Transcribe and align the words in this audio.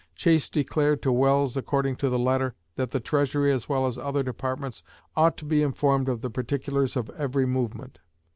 Chase 0.15 0.49
declared 0.49 1.03
to 1.03 1.11
Welles, 1.11 1.55
according 1.55 1.95
to 1.97 2.09
the 2.09 2.17
latter, 2.17 2.55
that 2.75 2.89
the 2.89 2.99
Treasury 2.99 3.51
as 3.51 3.69
well 3.69 3.85
as 3.85 3.99
other 3.99 4.23
departments 4.23 4.81
"ought 5.15 5.37
to 5.37 5.45
be 5.45 5.61
informed 5.61 6.09
of 6.09 6.21
the 6.21 6.29
particulars 6.31 6.95
of 6.95 7.11
every 7.11 7.45
movement." 7.45 7.99